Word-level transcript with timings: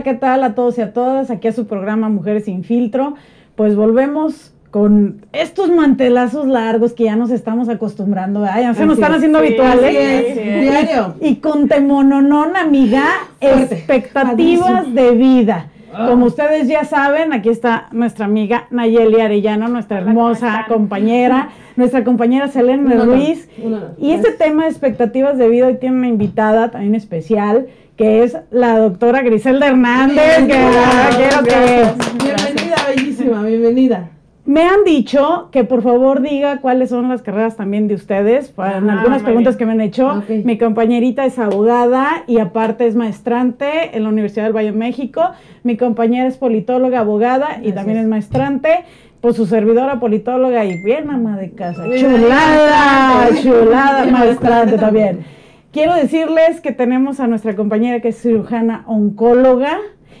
Hola, 0.00 0.12
¿qué 0.12 0.18
tal 0.18 0.44
a 0.44 0.54
todos 0.54 0.78
y 0.78 0.80
a 0.80 0.94
todas? 0.94 1.30
Aquí 1.30 1.46
a 1.46 1.52
su 1.52 1.66
programa 1.66 2.08
Mujeres 2.08 2.46
sin 2.46 2.64
filtro. 2.64 3.16
Pues 3.54 3.76
volvemos 3.76 4.54
con 4.70 5.26
estos 5.34 5.68
mantelazos 5.70 6.46
largos 6.46 6.94
que 6.94 7.04
ya 7.04 7.16
nos 7.16 7.30
estamos 7.30 7.68
acostumbrando, 7.68 8.46
ya 8.46 8.72
se 8.72 8.86
nos 8.86 8.94
están 8.94 9.12
haciendo 9.12 9.40
habituales. 9.40 10.36
Diario. 10.62 11.16
Y 11.20 11.36
con 11.36 11.68
temononón, 11.68 12.56
amiga, 12.56 13.04
expectativas 13.42 14.94
de 14.94 15.10
vida. 15.10 15.66
Como 15.94 16.26
ustedes 16.26 16.66
ya 16.66 16.84
saben, 16.84 17.34
aquí 17.34 17.50
está 17.50 17.88
nuestra 17.92 18.24
amiga 18.24 18.68
Nayeli 18.70 19.20
Arellano, 19.20 19.68
nuestra 19.68 19.98
Hola, 19.98 20.06
¿cómo 20.06 20.30
hermosa 20.30 20.64
compañera, 20.66 21.50
nuestra 21.76 22.04
compañera 22.04 22.48
honor, 22.54 23.06
Ruiz. 23.06 23.50
Y 23.98 24.12
este 24.12 24.32
tema 24.32 24.62
de 24.64 24.70
expectativas 24.70 25.36
de 25.36 25.48
vida, 25.48 25.66
hoy 25.66 25.76
tiene 25.76 25.96
una 25.96 26.08
invitada 26.08 26.70
también 26.70 26.94
especial, 26.94 27.66
que 28.00 28.22
es 28.22 28.34
la 28.50 28.78
doctora 28.78 29.20
Griselda 29.20 29.66
Hernández, 29.66 30.38
que 30.38 30.44
Bienvenida. 30.46 31.10
quiero 31.18 31.42
que... 31.44 32.24
Bienvenida, 32.24 32.76
bellísima, 32.96 33.42
bienvenida. 33.42 34.08
Me 34.46 34.62
han 34.62 34.84
dicho 34.86 35.50
que 35.52 35.64
por 35.64 35.82
favor 35.82 36.22
diga 36.22 36.62
cuáles 36.62 36.88
son 36.88 37.10
las 37.10 37.20
carreras 37.20 37.56
también 37.58 37.88
de 37.88 37.94
ustedes, 37.96 38.48
para 38.48 38.78
en 38.78 38.88
Ah, 38.88 38.94
algunas 39.00 39.20
preguntas 39.22 39.58
bien. 39.58 39.58
que 39.58 39.66
me 39.76 39.82
han 39.82 39.86
hecho. 39.86 40.22
Mi 40.44 40.56
compañerita 40.56 41.26
es 41.26 41.38
abogada 41.38 42.24
y 42.26 42.38
aparte 42.38 42.86
es 42.86 42.96
maestrante 42.96 43.94
en 43.94 44.04
la 44.04 44.08
Universidad 44.08 44.44
del 44.44 44.56
Valle 44.56 44.72
de 44.72 44.78
México. 44.78 45.22
Mi 45.62 45.76
compañera 45.76 46.26
es 46.26 46.38
politóloga, 46.38 47.00
abogada 47.00 47.48
y 47.48 47.54
Gracias. 47.56 47.74
también 47.74 47.98
es 47.98 48.06
maestrante. 48.06 48.84
Pues 49.20 49.36
su 49.36 49.44
servidora 49.44 50.00
politóloga 50.00 50.64
y 50.64 50.82
bien 50.82 51.10
ama 51.10 51.36
de 51.36 51.50
casa. 51.50 51.84
Bien, 51.84 52.00
Chulada, 52.16 53.28
chulada, 53.42 54.02
Bien, 54.04 54.12
maestrante 54.12 54.12
maestrante 54.12 54.78
también. 54.78 55.20
Quiero 55.72 55.94
decirles 55.94 56.60
que 56.60 56.72
tenemos 56.72 57.20
a 57.20 57.28
nuestra 57.28 57.54
compañera 57.54 58.00
que 58.00 58.08
es 58.08 58.20
cirujana 58.20 58.82
oncóloga 58.88 59.78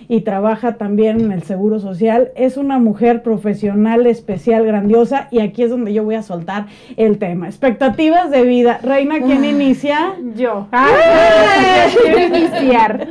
y 0.08 0.22
trabaja 0.22 0.76
también 0.76 1.20
en 1.20 1.32
el 1.32 1.42
Seguro 1.42 1.78
Social. 1.78 2.32
Es 2.34 2.56
una 2.56 2.78
mujer 2.78 3.22
profesional, 3.22 4.06
especial, 4.06 4.64
grandiosa 4.64 5.28
y 5.30 5.40
aquí 5.40 5.62
es 5.62 5.70
donde 5.70 5.92
yo 5.92 6.04
voy 6.04 6.14
a 6.14 6.22
soltar 6.22 6.66
el 6.96 7.18
tema. 7.18 7.46
Expectativas 7.46 8.30
de 8.30 8.42
vida. 8.42 8.80
Reina, 8.82 9.20
¿quién 9.20 9.44
inicia? 9.44 10.14
Yo. 10.34 10.68
¡Ay! 10.72 11.94
quiero 12.02 12.18
iniciar. 12.36 13.06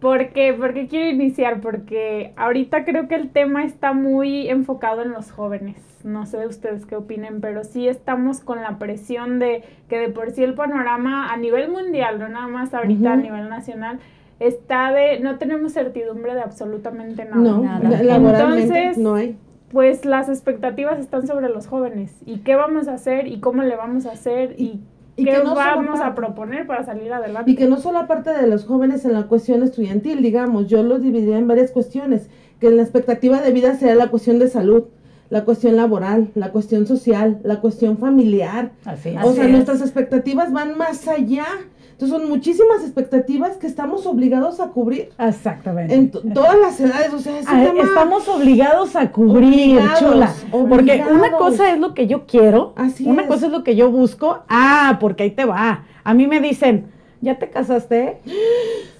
¿Por 0.00 0.30
qué? 0.30 0.52
¿Por 0.52 0.74
qué 0.74 0.88
quiero 0.88 1.08
iniciar? 1.10 1.60
Porque 1.60 2.32
ahorita 2.36 2.84
creo 2.84 3.06
que 3.06 3.14
el 3.14 3.30
tema 3.30 3.64
está 3.64 3.92
muy 3.92 4.48
enfocado 4.48 5.02
en 5.02 5.12
los 5.12 5.30
jóvenes. 5.30 5.76
No 6.02 6.26
sé 6.26 6.44
ustedes 6.44 6.86
qué 6.86 6.96
opinen, 6.96 7.40
pero 7.40 7.62
sí 7.62 7.86
estamos 7.86 8.40
con 8.40 8.62
la 8.62 8.78
presión 8.78 9.38
de 9.38 9.62
que 9.88 9.98
de 9.98 10.08
por 10.08 10.32
sí 10.32 10.42
el 10.42 10.54
panorama 10.54 11.32
a 11.32 11.36
nivel 11.36 11.70
mundial, 11.70 12.18
no 12.18 12.28
nada 12.28 12.48
más 12.48 12.74
ahorita 12.74 13.12
a 13.12 13.16
nivel 13.16 13.48
nacional, 13.48 14.00
está 14.40 14.92
de 14.92 15.20
no 15.20 15.38
tenemos 15.38 15.72
certidumbre 15.72 16.34
de 16.34 16.40
absolutamente 16.40 17.24
nada. 17.24 17.36
No, 17.36 17.62
Nada. 17.62 18.02
laboralmente 18.02 18.78
Entonces, 18.78 18.98
no 18.98 19.14
hay. 19.14 19.36
Pues 19.70 20.04
las 20.04 20.28
expectativas 20.28 20.98
están 20.98 21.26
sobre 21.26 21.48
los 21.48 21.66
jóvenes. 21.66 22.14
¿Y 22.26 22.38
qué 22.38 22.56
vamos 22.56 22.88
a 22.88 22.94
hacer? 22.94 23.26
¿Y 23.26 23.40
cómo 23.40 23.62
le 23.62 23.74
vamos 23.74 24.04
a 24.04 24.12
hacer? 24.12 24.54
¿Y, 24.58 24.80
Y 25.16 25.24
qué 25.24 25.30
que 25.30 25.44
no 25.44 25.54
vamos 25.54 26.00
a 26.00 26.14
proponer 26.14 26.66
para 26.66 26.84
salir 26.84 27.12
adelante? 27.12 27.50
Y 27.50 27.56
que 27.56 27.66
no 27.66 27.78
solo 27.78 27.98
aparte 27.98 28.30
de 28.30 28.46
los 28.46 28.66
jóvenes 28.66 29.04
en 29.06 29.14
la 29.14 29.28
cuestión 29.28 29.62
estudiantil, 29.62 30.22
digamos, 30.22 30.68
yo 30.68 30.82
los 30.82 31.00
dividiría 31.00 31.38
en 31.38 31.48
varias 31.48 31.70
cuestiones, 31.70 32.28
que 32.60 32.68
en 32.68 32.76
la 32.76 32.82
expectativa 32.82 33.40
de 33.40 33.52
vida 33.52 33.74
sería 33.74 33.94
la 33.94 34.08
cuestión 34.08 34.38
de 34.38 34.48
salud, 34.48 34.84
la 35.32 35.44
cuestión 35.46 35.76
laboral, 35.76 36.28
la 36.34 36.50
cuestión 36.50 36.86
social, 36.86 37.40
la 37.42 37.60
cuestión 37.60 37.96
familiar. 37.96 38.72
Así. 38.84 39.14
O 39.16 39.18
Así 39.20 39.34
sea, 39.36 39.44
es. 39.46 39.50
nuestras 39.50 39.80
expectativas 39.80 40.52
van 40.52 40.76
más 40.76 41.08
allá. 41.08 41.46
Entonces 41.92 42.18
son 42.18 42.28
muchísimas 42.28 42.82
expectativas 42.82 43.56
que 43.56 43.66
estamos 43.66 44.04
obligados 44.06 44.60
a 44.60 44.68
cubrir 44.68 45.08
Exactamente. 45.18 45.94
en 45.94 46.10
to- 46.10 46.20
todas 46.34 46.58
las 46.58 46.78
edades. 46.80 47.14
O 47.14 47.18
sea, 47.18 47.38
es 47.38 47.46
un 47.48 47.54
Ah, 47.54 47.64
tema- 47.64 47.82
Estamos 47.84 48.28
obligados 48.28 48.94
a 48.96 49.10
cubrir, 49.10 49.78
Obligados, 49.78 49.98
chula. 50.00 50.34
Porque 50.50 50.74
obligados. 50.92 51.12
una 51.12 51.32
cosa 51.32 51.72
es 51.72 51.78
lo 51.80 51.94
que 51.94 52.06
yo 52.06 52.26
quiero, 52.26 52.74
Así 52.76 53.06
una 53.06 53.22
es. 53.22 53.28
cosa 53.28 53.46
es 53.46 53.52
lo 53.52 53.64
que 53.64 53.74
yo 53.74 53.90
busco. 53.90 54.40
Ah, 54.50 54.98
porque 55.00 55.22
ahí 55.22 55.30
te 55.30 55.44
va. 55.46 55.84
A 56.04 56.12
mí 56.12 56.26
me 56.26 56.40
dicen, 56.40 56.86
¿ya 57.22 57.38
te 57.38 57.48
casaste? 57.48 58.18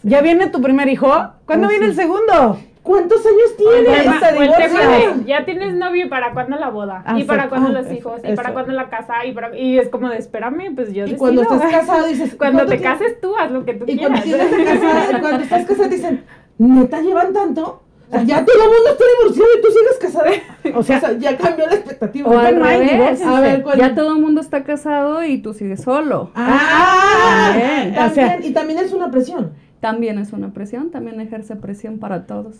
¿Ya 0.02 0.22
viene 0.22 0.46
tu 0.46 0.62
primer 0.62 0.88
hijo? 0.88 1.08
¿Cuándo 1.44 1.66
Ah, 1.66 1.70
viene 1.70 1.86
sí. 1.86 1.90
el 1.90 1.96
segundo? 1.96 2.58
¿Cuántos 2.82 3.18
años 3.24 3.56
tienes? 3.56 5.26
ya 5.26 5.44
tienes 5.44 5.74
novio 5.74 6.06
y 6.06 6.08
para 6.08 6.32
cuándo 6.32 6.56
la 6.56 6.68
boda 6.70 7.02
Ah, 7.06 7.18
y 7.18 7.24
para 7.24 7.48
cuándo 7.48 7.68
Ah, 7.68 7.72
los 7.72 7.86
eso, 7.86 7.94
hijos 7.94 8.20
y 8.24 8.26
eso. 8.26 8.36
para 8.36 8.52
cuándo 8.52 8.72
la 8.72 8.88
casa 8.90 9.24
y, 9.24 9.32
para- 9.32 9.56
y 9.56 9.78
es 9.78 9.88
como 9.88 10.08
de 10.08 10.18
espérame 10.18 10.74
pues 10.74 10.88
yo 10.92 11.02
Y 11.06 11.12
decido. 11.12 11.18
cuando 11.18 11.42
estás 11.42 11.62
casado 11.70 12.06
dices, 12.08 12.34
cuando 12.38 12.58
¿cuánto 12.58 12.72
te 12.76 12.82
cases 12.82 13.20
tú 13.20 13.36
haz 13.36 13.50
lo 13.52 13.64
que 13.64 13.74
tú 13.74 13.84
Y 13.86 13.98
cuando, 13.98 14.20
quieras 14.22 14.48
que 14.48 14.64
casar, 14.64 15.20
cuando 15.20 15.42
estás 15.44 15.64
casada 15.66 15.88
dicen, 15.88 16.24
¿neta 16.58 17.00
llevan 17.00 17.32
tanto? 17.32 17.82
O 18.08 18.14
sea, 18.14 18.24
ya 18.24 18.44
todo 18.44 18.56
el 18.62 18.68
mundo 18.68 18.90
está 18.90 19.04
divorciado 19.18 19.48
y 19.58 19.62
tú 19.62 19.68
sigues 19.68 19.98
casada. 20.00 20.30
O 20.78 20.82
sea, 20.82 21.18
ya 21.18 21.36
cambió 21.38 21.66
la 21.66 21.74
expectativa. 21.74 22.28
O 22.30 22.38
al 22.38 22.56
revés. 22.62 23.22
A 23.22 23.40
ver, 23.40 23.62
¿cuál? 23.62 23.78
Ya 23.78 23.94
todo 23.94 24.12
el 24.14 24.20
mundo 24.20 24.40
está 24.40 24.64
casado 24.64 25.24
y 25.24 25.38
tú 25.38 25.54
sigues 25.54 25.82
solo. 25.82 26.30
Ah, 26.34 27.52
También, 27.52 27.94
también, 27.94 28.10
o 28.10 28.14
sea- 28.14 28.40
y 28.46 28.52
también 28.52 28.78
es 28.80 28.92
una 28.92 29.10
presión. 29.10 29.52
También 29.82 30.16
es 30.18 30.32
una 30.32 30.52
presión, 30.52 30.92
también 30.92 31.20
ejerce 31.20 31.56
presión 31.56 31.98
para 31.98 32.24
todos. 32.24 32.54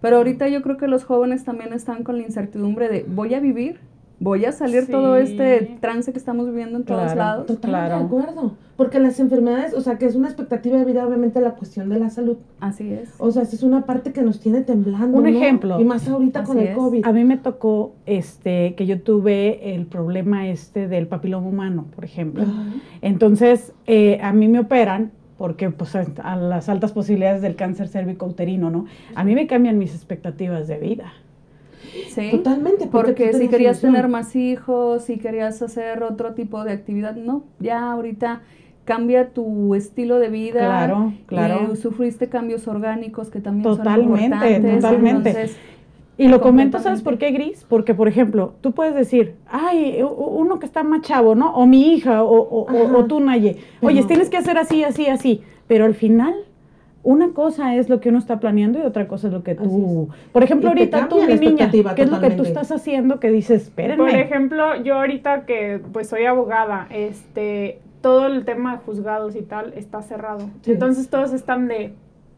Pero 0.00 0.16
ahorita 0.16 0.48
yo 0.48 0.62
creo 0.62 0.76
que 0.76 0.88
los 0.88 1.04
jóvenes 1.04 1.44
también 1.44 1.72
están 1.72 2.02
con 2.02 2.16
la 2.18 2.24
incertidumbre 2.24 2.88
de 2.88 3.06
voy 3.08 3.34
a 3.34 3.40
vivir, 3.40 3.78
voy 4.18 4.46
a 4.46 4.50
salir 4.52 4.82
Sí. 4.86 4.90
todo 4.90 5.16
este 5.16 5.78
trance 5.80 6.10
que 6.10 6.18
estamos 6.18 6.46
viviendo 6.46 6.76
en 6.78 6.84
todos 6.84 7.14
lados. 7.14 7.46
Totalmente 7.46 7.68
Claro. 7.88 7.98
de 8.00 8.04
acuerdo. 8.06 8.56
Porque 8.76 8.98
las 8.98 9.20
enfermedades, 9.20 9.74
o 9.74 9.80
sea, 9.80 9.96
que 9.96 10.06
es 10.06 10.16
una 10.16 10.26
expectativa 10.26 10.76
de 10.76 10.84
vida, 10.84 11.06
obviamente, 11.06 11.40
la 11.40 11.52
cuestión 11.52 11.88
de 11.88 12.00
la 12.00 12.10
salud. 12.10 12.36
Así 12.58 12.92
es. 12.92 13.14
O 13.18 13.30
sea, 13.30 13.42
esa 13.42 13.54
es 13.54 13.62
una 13.62 13.86
parte 13.86 14.12
que 14.12 14.22
nos 14.22 14.40
tiene 14.40 14.62
temblando. 14.62 15.16
Un 15.18 15.22
¿no? 15.22 15.28
ejemplo. 15.30 15.80
Y 15.80 15.84
más 15.84 16.08
ahorita 16.08 16.42
con 16.42 16.58
el 16.58 16.66
es. 16.68 16.76
COVID. 16.76 17.06
a 17.06 17.12
mí 17.12 17.22
me 17.24 17.36
tocó 17.36 17.94
este 18.06 18.74
que 18.74 18.86
yo 18.86 19.00
tuve 19.02 19.72
el 19.76 19.86
problema 19.86 20.48
este 20.48 20.88
del 20.88 21.06
papiloma 21.06 21.46
humano, 21.46 21.86
por 21.94 22.04
ejemplo. 22.04 22.42
Entonces, 23.02 23.72
eh, 23.86 24.18
a 24.20 24.32
mí 24.32 24.48
me 24.48 24.58
operan 24.58 25.12
porque 25.38 25.70
pues 25.70 25.94
a 25.94 26.36
las 26.36 26.68
altas 26.68 26.92
posibilidades 26.92 27.42
del 27.42 27.56
cáncer 27.56 27.88
cérvico-uterino, 27.88 28.70
¿no? 28.70 28.86
A 29.14 29.24
mí 29.24 29.34
me 29.34 29.46
cambian 29.46 29.78
mis 29.78 29.94
expectativas 29.94 30.66
de 30.68 30.78
vida. 30.78 31.12
Sí. 32.08 32.30
Totalmente. 32.30 32.86
Porque 32.86 33.30
tú 33.30 33.38
si 33.38 33.48
querías 33.48 33.76
ilusión. 33.76 33.92
tener 33.94 34.08
más 34.08 34.34
hijos, 34.34 35.04
si 35.04 35.18
querías 35.18 35.60
hacer 35.62 36.02
otro 36.02 36.34
tipo 36.34 36.64
de 36.64 36.72
actividad, 36.72 37.14
no, 37.16 37.44
ya 37.60 37.90
ahorita 37.92 38.40
cambia 38.84 39.30
tu 39.30 39.74
estilo 39.74 40.18
de 40.18 40.28
vida. 40.28 40.60
Claro, 40.60 41.12
claro. 41.26 41.72
eh, 41.72 41.76
sufriste 41.76 42.28
cambios 42.28 42.66
orgánicos 42.68 43.30
que 43.30 43.40
también 43.40 43.64
Totalmente, 43.64 44.20
son 44.20 44.32
importantes. 44.32 44.74
totalmente. 44.80 45.28
entonces, 45.30 45.56
Y 46.18 46.28
lo 46.28 46.40
comento, 46.40 46.78
¿sabes 46.78 47.02
por 47.02 47.18
qué, 47.18 47.30
Gris? 47.30 47.66
Porque, 47.68 47.92
por 47.92 48.08
ejemplo, 48.08 48.54
tú 48.62 48.72
puedes 48.72 48.94
decir, 48.94 49.34
ay, 49.50 50.02
uno 50.02 50.58
que 50.58 50.64
está 50.66 50.82
más 50.82 51.02
chavo, 51.02 51.34
¿no? 51.34 51.52
O 51.54 51.66
mi 51.66 51.92
hija, 51.92 52.22
o, 52.22 52.34
o- 52.38 52.66
o- 52.72 52.98
o 52.98 53.04
tú, 53.04 53.20
Naye. 53.20 53.58
Oye, 53.82 54.02
tienes 54.04 54.30
que 54.30 54.38
hacer 54.38 54.56
así, 54.56 54.82
así, 54.82 55.06
así. 55.08 55.42
Pero 55.66 55.84
al 55.84 55.94
final, 55.94 56.34
una 57.02 57.30
cosa 57.34 57.74
es 57.76 57.90
lo 57.90 58.00
que 58.00 58.08
uno 58.08 58.18
está 58.18 58.40
planeando 58.40 58.78
y 58.78 58.82
otra 58.82 59.06
cosa 59.08 59.26
es 59.26 59.32
lo 59.34 59.42
que 59.42 59.54
tú... 59.56 60.08
Por 60.32 60.42
ejemplo, 60.42 60.70
ahorita 60.70 61.08
tú, 61.08 61.16
mi 61.22 61.34
niña, 61.36 61.70
¿qué 61.70 62.02
es 62.02 62.10
lo 62.10 62.20
que 62.20 62.30
tú 62.30 62.44
estás 62.44 62.72
haciendo 62.72 63.20
que 63.20 63.30
dices, 63.30 63.64
espérenme? 63.64 63.98
Por 64.10 64.14
ejemplo, 64.18 64.82
yo 64.82 64.94
ahorita 64.94 65.44
que 65.44 65.80
pues 65.92 66.08
soy 66.08 66.24
abogada, 66.24 66.86
este, 66.90 67.78
todo 68.00 68.26
el 68.26 68.44
tema 68.46 68.72
de 68.72 68.78
juzgados 68.78 69.36
y 69.36 69.42
tal 69.42 69.74
está 69.76 70.00
cerrado. 70.00 70.48
Sí. 70.62 70.72
Entonces 70.72 71.10
todos 71.10 71.32
están 71.34 71.68
de, 71.68 71.92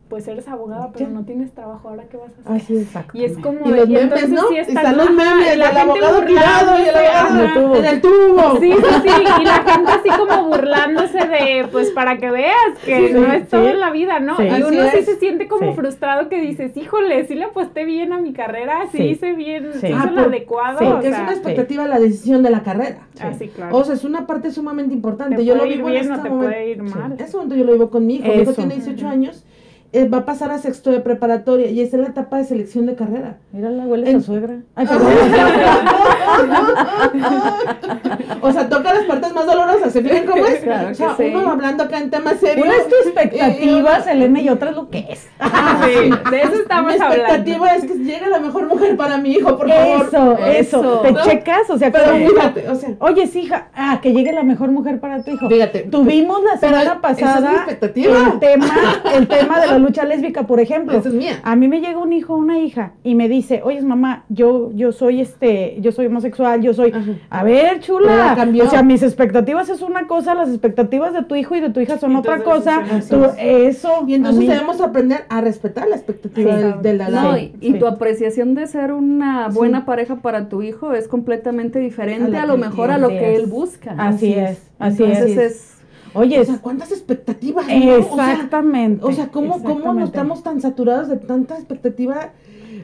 pues 0.09 0.27
eres 0.27 0.49
abogada, 0.49 0.91
pero 0.93 1.07
Ya. 1.07 1.13
no 1.13 1.25
tienes 1.25 1.53
trabajo, 1.53 1.89
¿ahora 1.89 2.05
qué 2.11 2.17
vas 2.17 2.31
a 2.31 2.41
hacer? 2.41 2.53
Así 2.63 2.77
es. 2.77 2.89
Y 3.13 3.25
es 3.25 3.37
como 3.39 3.61
Y 3.67 3.71
los 3.73 3.89
y 3.89 3.93
memes, 3.93 4.03
entonces 4.05 4.31
¿no? 4.31 4.49
sí 4.49 4.55
Y 4.55 4.59
están, 4.59 4.97
los 4.97 5.11
memes 5.13 5.51
del 5.51 5.63
abogado 5.63 6.23
tirado 6.25 6.79
y 6.79 6.83
el 6.89 6.97
abogado 6.97 7.75
en 7.77 7.85
el 7.85 8.01
tubo. 8.01 8.59
Sí, 8.61 8.73
sí, 8.73 8.95
sí, 9.03 9.23
y 9.41 9.45
la 9.45 9.53
gente 9.65 9.91
así 9.93 10.09
como 10.09 10.45
burlándose 10.49 11.19
de, 11.19 11.69
pues 11.71 11.91
para 11.91 12.17
que 12.19 12.31
veas 12.31 12.55
que 12.85 13.09
Sí, 13.09 13.15
no 13.15 13.21
sí, 13.31 13.37
es 13.37 13.49
todo 13.49 13.69
en 13.69 13.81
la 13.81 13.91
vida, 13.91 14.19
¿no? 14.21 14.43
Y 14.43 14.49
Así 14.49 14.63
uno 14.63 14.91
sí 14.91 15.03
se 15.05 15.17
siente 15.17 15.47
como 15.47 15.75
frustrado 15.75 16.29
que 16.29 16.41
dices, 16.41 16.77
híjole, 16.77 17.27
sí 17.27 17.35
le 17.35 17.45
aposté 17.45 17.85
bien 17.85 18.13
a 18.13 18.19
mi 18.19 18.33
carrera, 18.33 18.87
sí, 18.91 19.03
hice 19.03 19.33
bien, 19.35 19.71
hice 19.75 19.93
Ah, 19.93 20.07
lo 20.07 20.23
por- 20.25 20.33
adecuado, 20.33 20.79
sí, 20.79 20.85
o 20.87 20.99
es 21.01 21.19
una 21.19 21.33
expectativa 21.33 21.87
la 21.87 21.99
decisión 21.99 22.43
de 22.43 22.51
la 22.51 22.63
carrera. 22.63 23.07
ah, 23.21 23.33
sí, 23.39 23.49
claro. 23.49 23.77
O 23.77 23.85
sea, 23.85 23.95
es 23.95 24.05
una 24.05 24.27
parte 24.27 24.51
sumamente 24.51 24.95
importante. 24.95 25.37
te 25.37 25.45
yo 25.45 25.55
lo 25.55 25.67
ir 25.67 25.77
vivo 25.77 25.89
en 25.89 25.95
bien 25.95 26.05
este 26.13 26.23
te 26.23 26.29
momento. 26.31 26.51
puede 26.51 26.71
ir 26.71 26.83
mal. 26.83 27.13
En 27.19 27.31
momento 27.33 27.55
yo 27.55 27.65
lo 27.65 27.73
vivo 27.73 27.91
con 27.91 28.07
mi 28.07 28.17
hijo. 28.17 28.27
Mi 28.29 28.41
hijo 28.43 28.53
tiene 28.55 28.75
18 28.77 29.05
Ujú. 29.05 29.13
años. 29.13 29.45
Eh, 29.93 30.07
va 30.09 30.19
a 30.19 30.25
pasar 30.27 30.51
a 30.51 30.59
sexto 30.59 30.91
de 30.91 31.01
preparatoria 31.01 31.71
y 31.71 31.81
esa 31.81 31.97
es 31.97 32.03
la 32.03 32.09
etapa 32.09 32.37
de 32.37 32.45
selección 32.45 32.85
de 32.87 32.95
carrera. 32.95 33.37
Mira 33.53 33.71
la 33.71 33.85
huele 33.85 34.11
En- 34.11 34.19
a 34.19 34.21
suegra. 34.21 34.57
Ay, 34.75 34.87
o 38.41 38.53
sea, 38.53 38.69
toca 38.69 38.95
las 38.95 39.05
partes 39.05 39.33
más 39.35 39.47
dolorosas, 39.47 39.93
¿se 39.93 40.03
fijan 40.03 40.27
cómo 40.27 40.47
es? 40.47 40.61
Claro 40.61 40.91
o 40.91 40.95
sea, 40.95 41.15
que 41.17 41.31
sí. 41.31 41.35
uno 41.35 41.51
hablando 41.51 41.85
acá 41.85 41.99
en 41.99 42.11
temas 42.11 42.39
serios. 42.39 42.67
Una 42.67 42.77
es 42.77 42.89
tu 42.89 42.95
expectativa, 42.97 44.01
Selena, 44.03 44.41
y 44.41 44.49
otra 44.49 44.71
es 44.71 44.77
lo 44.77 44.89
que 44.89 45.07
es. 45.11 45.27
Ah, 45.41 45.81
Sí, 45.85 46.11
de 46.31 46.43
eso 46.43 46.55
estamos 46.55 46.93
Mi 46.95 47.01
hablando. 47.01 47.17
expectativa 47.25 47.75
es 47.75 47.85
que 47.85 47.95
llegue 47.95 48.29
la 48.29 48.39
mejor 48.39 48.67
mujer 48.69 48.97
para 48.97 49.19
mi 49.19 49.33
hijo, 49.33 49.57
por 49.57 49.69
favor. 49.69 50.07
Eso, 50.07 50.39
eso. 50.47 51.01
¿Te 51.01 51.13
¿No? 51.13 51.23
checas? 51.25 51.71
O 51.71 51.79
sea, 51.79 51.91
Pero 51.91 52.13
como- 52.13 52.29
fíjate, 52.29 52.69
o 52.69 52.75
sea, 52.75 52.91
Oye, 53.01 53.27
sí, 53.27 53.41
hija, 53.41 53.69
ah, 53.75 53.99
que 54.03 54.13
llegue 54.13 54.33
la 54.33 54.43
mejor 54.43 54.71
mujer 54.71 55.01
para 55.01 55.23
tu 55.23 55.31
hijo. 55.33 55.49
fíjate. 55.49 55.81
Tuvimos 55.85 56.43
la 56.43 56.59
Pero 56.61 56.77
semana 56.77 56.83
esa 56.83 56.91
es 56.93 56.97
mi 56.97 57.03
pasada 57.03 57.53
expectativa. 57.55 58.19
el 58.33 58.39
tema, 58.39 58.67
el 59.15 59.29
tema 59.29 59.61
de 59.61 59.67
la 59.67 59.78
la 59.79 59.85
lucha 59.87 60.05
lésbica, 60.05 60.47
por 60.47 60.61
ejemplo. 60.61 60.97
Esa 60.99 61.09
es 61.09 61.15
mía. 61.15 61.41
A 61.43 61.57
mí 61.57 61.69
me 61.69 61.81
llega 61.81 61.99
un 61.99 62.13
hijo 62.13 62.35
o 62.35 62.37
una 62.37 62.59
hija 62.59 62.93
y 63.05 63.15
me 63.15 63.29
dice, 63.29 63.61
oye, 63.65 63.81
mamá, 63.83 64.25
yo, 64.29 64.71
yo 64.75 64.93
soy 64.93 65.21
este, 65.21 65.79
yo 65.81 65.93
soy 65.93 66.07
homosexual, 66.07 66.61
yo 66.61 66.75
soy. 66.75 66.91
Ajá. 66.93 67.13
A 67.31 67.45
ver, 67.45 67.81
chula. 67.81 68.37
O 68.65 68.71
sea, 68.71 68.83
mis 68.83 69.03
expectativas 69.03 69.69
es 69.69 69.83
una 69.83 70.07
cosa, 70.07 70.35
las 70.35 70.49
expectativas 70.49 71.13
de 71.13 71.23
tu 71.25 71.35
hijo 71.35 71.55
y 71.57 71.61
de 71.61 71.71
tu 71.71 71.81
hija 71.81 71.99
son 71.99 72.17
otra 72.17 72.43
cosa. 72.43 72.83
Tú- 73.09 73.27
eso. 73.39 74.05
Y 74.07 74.15
entonces 74.15 74.41
mí- 74.41 74.47
debemos 74.49 74.81
aprender 74.81 75.25
a 75.29 75.41
respetar 75.41 75.89
la 75.89 75.97
expectativa 75.97 76.57
Sí. 76.57 76.63
del- 76.63 76.83
de, 76.83 76.95
la 76.95 77.09
edad. 77.09 77.23
No, 77.23 77.39
y, 77.39 77.53
y 77.61 77.73
sí. 77.73 77.79
tu 77.79 77.87
apreciación 77.87 78.55
de 78.55 78.67
ser 78.67 78.93
una 78.93 79.51
Sí. 79.51 79.57
buena 79.57 79.85
pareja 79.85 80.17
para 80.17 80.49
tu 80.49 80.63
hijo 80.63 80.93
es 80.93 81.09
completamente 81.09 81.79
diferente 81.79 82.37
A 82.37 82.43
a, 82.43 82.47
lo 82.47 82.57
mejor 82.57 82.91
a 82.91 82.99
lo 82.99 83.09
que 83.09 83.37
él 83.37 83.47
busca. 83.47 83.93
Así 83.99 84.09
Así 84.09 84.33
es, 84.35 84.51
es. 84.51 84.71
así 84.79 85.03
Entonces 85.05 85.31
es. 85.31 85.39
es 85.39 85.78
Oye, 86.15 86.41
O 86.41 86.45
sea, 86.45 86.59
¿cuántas 86.61 86.93
expectativas? 86.93 87.67
no? 87.67 87.97
O 88.11 88.17
sea, 88.17 88.33
exactamente. 88.33 89.05
O 89.05 89.13
sea, 89.13 89.29
¿cómo, 89.29 89.63
¿cómo 89.63 89.95
no 89.95 90.05
estamos 90.05 90.43
tan 90.43 90.61
saturados 90.61 91.09
de 91.09 91.17
tanta 91.17 91.57
expectativa? 91.57 92.33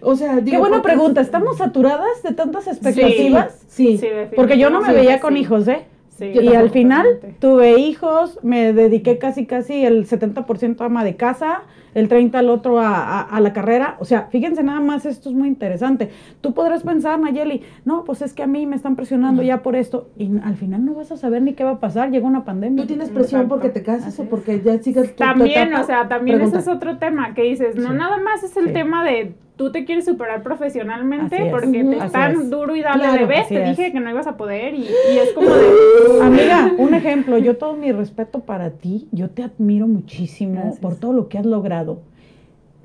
O 0.03 0.17
sea, 0.17 0.37
digo, 0.37 0.57
Qué 0.57 0.59
buena 0.59 0.83
pregunta. 0.83 1.21
¿Estamos 1.21 1.59
saturadas 1.59 2.23
de 2.23 2.33
tantas 2.33 2.67
expectativas? 2.67 3.59
Sí. 3.69 3.99
Sí, 3.99 4.09
Porque 4.37 4.59
yo 4.59 4.71
no 4.71 4.81
me 4.81 4.93
veía 4.93 5.21
con 5.21 5.37
hijos, 5.37 5.67
¿eh? 5.69 5.85
Sí, 6.17 6.27
y 6.27 6.55
al 6.55 6.71
final 6.71 7.05
tuve 7.41 7.77
hijos, 7.79 8.39
me 8.45 8.73
dediqué 8.73 9.19
casi 9.19 9.47
casi 9.47 9.85
el 9.85 10.07
70% 10.07 10.81
ama 10.85 11.03
de 11.03 11.17
casa, 11.17 11.63
el 11.93 12.09
30% 12.09 12.35
al 12.37 12.51
otro 12.51 12.79
a, 12.79 12.95
a- 12.95 13.23
a 13.23 13.41
la 13.41 13.53
carrera. 13.53 13.97
O 13.99 14.05
sea, 14.05 14.29
fíjense 14.31 14.63
nada 14.63 14.79
más, 14.79 15.07
esto 15.07 15.29
es 15.29 15.35
muy 15.35 15.49
interesante. 15.49 16.11
Tú 16.41 16.55
podrás 16.55 16.85
pensar, 16.85 17.19
Nayeli, 17.19 17.63
no, 17.85 18.05
pues 18.05 18.23
es 18.23 18.33
que 18.33 18.45
a 18.45 18.47
mí 18.47 18.65
me 18.65 18.77
están 18.77 18.95
presionando 18.95 19.43
ya 19.43 19.63
por 19.65 19.75
esto. 19.75 20.09
Y 20.17 20.39
al 20.45 20.55
final 20.57 20.85
no 20.85 20.95
vas 20.95 21.11
a 21.11 21.17
saber 21.17 21.43
ni 21.43 21.55
qué 21.55 21.65
va 21.65 21.73
a 21.73 21.81
pasar, 21.81 22.11
llega 22.13 22.27
una 22.29 22.45
pandemia. 22.45 22.83
¿Tú 22.83 22.87
tienes 22.87 23.11
presión 23.11 23.43
Exacto. 23.43 23.49
porque 23.61 23.69
te 23.71 23.83
casas 23.85 24.19
o 24.21 24.25
porque 24.25 24.61
ya 24.65 24.79
sigas 24.79 25.07
tu, 25.07 25.11
tu 25.15 25.17
También, 25.17 25.69
etapa? 25.69 25.81
o 25.83 25.85
sea, 25.87 26.09
también 26.09 26.37
Pregunta. 26.39 26.61
ese 26.61 26.71
es 26.71 26.77
otro 26.77 26.99
tema 26.99 27.35
que 27.35 27.43
dices, 27.43 27.75
no 27.75 27.91
Sí. 27.91 27.97
nada 27.97 28.19
más 28.19 28.45
es 28.45 28.57
el 28.57 28.69
Sí. 28.69 28.73
tema 28.73 29.03
de 29.05 29.35
tú 29.57 29.71
te 29.71 29.85
quieres 29.85 30.05
superar 30.05 30.43
profesionalmente 30.43 31.47
es. 31.47 31.53
porque 31.53 31.85
te 31.85 31.97
están 31.99 32.33
es. 32.33 32.51
duro 32.51 32.75
y 32.77 32.83
dale 32.83 33.03
Claro, 33.05 33.27
de 33.27 33.35
así 33.37 33.55
te 33.55 33.63
es. 33.71 33.77
dije 33.77 33.93
que 33.93 34.01
no 34.01 34.11
ibas 34.11 34.27
a 34.27 34.37
poder 34.37 34.75
y, 34.75 34.83
y 34.83 35.19
es 35.19 35.33
como 35.35 35.49
de... 35.51 35.71
Amiga, 36.23 36.73
un 36.79 36.95
ejemplo, 36.95 37.39
yo 37.39 37.57
todo 37.57 37.75
mi 37.77 37.93
respeto 37.93 38.41
para 38.41 38.71
ti, 38.71 39.09
yo 39.13 39.31
te 39.31 39.43
admiro 39.43 39.87
muchísimo 39.87 40.55
Gracias. 40.55 40.79
por 40.81 40.97
todo 40.97 41.13
lo 41.13 41.29
que 41.29 41.39
has 41.39 41.47
logrado. 41.47 42.01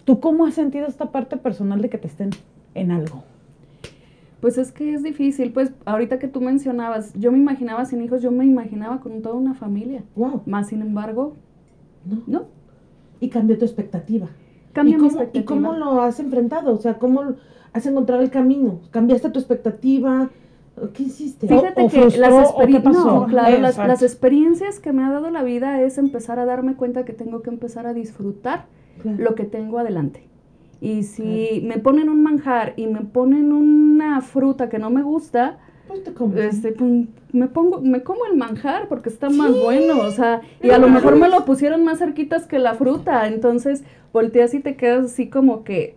¿Tú 0.06 0.20
cómo 0.20 0.46
has 0.46 0.54
sentido 0.56 0.88
esta 0.88 1.12
parte 1.12 1.38
personal 1.38 1.82
de 1.82 1.90
que 1.90 1.98
te 1.98 2.08
estén 2.08 2.30
en 2.76 2.92
algo? 2.92 3.24
Pues 4.42 4.58
es 4.58 4.72
que 4.72 4.94
es 4.94 5.04
difícil, 5.04 5.52
pues 5.52 5.72
ahorita 5.86 6.18
que 6.18 6.28
tú 6.30 6.40
mencionabas, 6.40 7.14
yo 7.14 7.32
me 7.32 7.38
imaginaba 7.38 7.84
sin 7.86 8.02
hijos, 8.02 8.22
yo 8.22 8.32
me 8.32 8.46
imaginaba 8.46 9.02
con 9.02 9.22
toda 9.22 9.36
una 9.36 9.54
familia. 9.54 10.02
Wow, 10.16 10.44
Más 10.46 10.70
sin 10.70 10.82
embargo, 10.82 11.36
no. 12.06 12.24
no, 12.26 12.46
Y 13.20 13.28
cambió 13.30 13.58
tu 13.58 13.66
expectativa. 13.66 14.28
Cambia 14.80 14.98
¿Y 14.98 15.02
mi 15.02 15.10
cómo, 15.10 15.22
¿Y 15.22 15.24
expectativa. 15.24 15.46
cómo 15.46 15.74
lo 15.74 16.02
has 16.02 16.20
enfrentado? 16.20 16.74
O 16.74 16.78
sea, 16.78 16.98
¿cómo 17.00 17.36
has 17.74 17.86
encontrado 17.86 18.22
el 18.22 18.30
camino? 18.30 18.80
¿Cambiaste 18.92 19.30
tu 19.30 19.40
expectativa? 19.40 20.30
¿Qué 20.94 21.04
hiciste? 21.04 21.48
Fíjate 21.48 21.84
o 21.84 21.90
que 21.90 22.00
frustró, 22.02 22.22
las 22.22 22.50
o 22.54 22.58
qué 22.60 22.64
experiencias, 22.64 22.84
pasó. 22.96 23.06
no, 23.22 23.26
claro, 23.28 23.58
las, 23.60 23.78
las 23.78 24.02
experiencias 24.02 24.80
que 24.80 24.94
me 24.94 25.04
ha 25.04 25.10
dado 25.12 25.30
la 25.30 25.44
vida 25.44 25.82
es 25.82 25.98
empezar 25.98 26.40
a 26.40 26.46
darme 26.46 26.76
cuenta 26.76 27.04
que 27.04 27.12
tengo 27.14 27.42
que 27.42 27.50
empezar 27.50 27.86
a 27.86 27.94
disfrutar 27.94 28.66
Claro. 29.02 29.18
lo 29.18 29.36
que 29.36 29.44
tengo 29.46 29.80
adelante. 29.80 30.24
Y 30.82 31.04
si 31.04 31.62
me 31.66 31.78
ponen 31.80 32.08
un 32.10 32.24
manjar 32.24 32.74
y 32.78 32.88
me 32.88 33.02
ponen 33.02 33.52
una 33.54 34.22
fruta 34.22 34.70
que 34.70 34.80
no 34.80 34.90
me 34.90 35.04
gusta, 35.04 35.58
Pues 35.90 36.04
te 36.04 36.14
comes. 36.14 36.56
este, 36.56 36.72
pues, 36.72 37.08
me 37.34 37.48
pongo, 37.48 37.82
me 37.82 38.04
como 38.04 38.26
el 38.28 38.38
manjar 38.38 38.88
porque 38.88 39.10
está 39.10 39.30
más 39.30 39.52
bueno, 39.62 40.00
o 40.02 40.12
sea, 40.12 40.42
y 40.64 40.70
a 40.70 40.78
lo 40.78 40.88
mejor 40.88 41.16
me 41.18 41.28
lo 41.28 41.44
pusieron 41.46 41.84
más 41.84 41.98
cerquitas 42.00 42.46
que 42.48 42.60
la 42.60 42.76
fruta, 42.76 43.28
entonces 43.28 43.84
volteas 44.14 44.54
y 44.54 44.60
te 44.62 44.76
quedas 44.78 45.06
así 45.06 45.30
como 45.30 45.64
que 45.64 45.96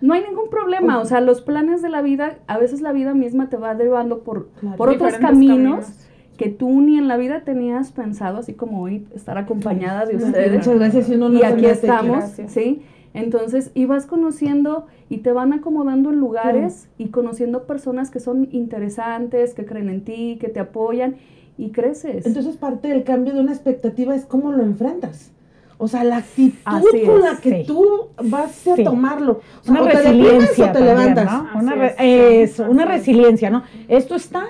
no 0.00 0.12
hay 0.12 0.22
ningún 0.22 0.50
problema, 0.50 0.98
o 1.00 1.04
sea, 1.06 1.20
los 1.22 1.40
planes 1.40 1.80
de 1.80 1.88
la 1.88 2.02
vida, 2.02 2.36
a 2.46 2.58
veces 2.58 2.82
la 2.82 2.92
vida 2.92 3.14
misma 3.14 3.48
te 3.48 3.56
va 3.56 3.72
llevando 3.74 4.18
por, 4.20 4.48
Claro. 4.60 4.76
por 4.76 4.90
otros 4.90 5.14
caminos, 5.14 5.86
caminos. 5.86 6.08
que 6.36 6.50
tú 6.50 6.80
ni 6.82 6.98
en 6.98 7.08
la 7.08 7.16
vida 7.16 7.40
tenías 7.44 7.92
pensado, 7.92 8.38
así 8.38 8.52
como 8.52 8.82
hoy 8.82 9.06
estar 9.14 9.38
acompañada 9.38 10.04
de 10.04 10.16
ustedes. 10.16 10.52
Muchas 10.52 10.74
gracias. 10.78 11.08
Y, 11.08 11.14
uno 11.14 11.30
no 11.30 11.38
Y 11.38 11.42
aquí 11.44 11.64
estamos, 11.66 12.18
Gracias. 12.18 12.52
¿sí? 12.52 12.82
Entonces, 13.14 13.70
y 13.74 13.86
vas 13.86 14.06
conociendo 14.06 14.86
y 15.08 15.18
te 15.18 15.32
van 15.32 15.52
acomodando 15.52 16.10
en 16.10 16.16
lugares 16.16 16.88
y 16.98 17.08
conociendo 17.08 17.62
personas 17.64 18.10
que 18.10 18.18
son 18.20 18.48
interesantes, 18.50 19.54
que 19.54 19.64
creen 19.64 19.88
en 19.88 20.02
ti, 20.04 20.36
que 20.40 20.48
te 20.48 20.60
apoyan 20.60 21.14
y 21.56 21.70
creces. 21.70 22.26
Entonces 22.26 22.56
parte 22.56 22.88
del 22.88 23.04
cambio 23.04 23.32
de 23.32 23.40
una 23.40 23.52
expectativa 23.52 24.14
es 24.16 24.24
cómo 24.26 24.50
lo 24.52 24.62
enfrentas. 24.64 25.30
O 25.78 25.86
sea, 25.88 26.02
la 26.04 26.18
actitud 26.18 26.52
Así 26.64 27.02
con 27.04 27.18
es, 27.18 27.22
la 27.24 27.36
que 27.40 27.50
sí. 27.62 27.64
tú 27.66 27.84
vas 28.24 28.66
a 28.68 28.76
Sí. 28.76 28.84
tomarlo. 28.84 29.40
O 29.60 29.64
sea, 29.64 29.72
Una 29.72 29.82
o 29.82 29.86
te 29.86 29.92
resiliencia 29.92 30.64
o 30.64 30.72
te 30.72 30.74
también, 30.74 30.96
levantas. 30.98 31.24
¿no? 31.32 31.60
Una 31.60 31.74
re- 31.74 31.94
es, 31.98 32.50
eso, 32.52 32.70
una 32.70 32.84
resiliencia, 32.84 33.50
¿no? 33.50 33.62
Esto 33.88 34.14
está, 34.16 34.44